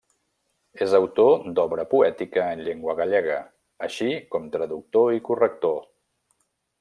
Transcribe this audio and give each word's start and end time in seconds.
És 0.85 0.93
autor 0.99 1.43
d'obra 1.59 1.83
poètica 1.91 2.47
en 2.55 2.63
llengua 2.69 2.95
gallega, 3.01 3.37
així 3.89 4.09
com 4.35 4.49
traductor 4.59 5.13
i 5.21 5.27
corrector. 5.33 5.79